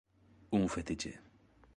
[0.57, 1.11] Un fetiche.